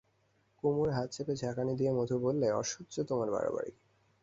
[0.59, 3.71] কুমুর হাত চেপে ধরে ঝাঁকানি দিয়ে মধু বললে, অসহ্য তোমার বাড়াবাড়ি।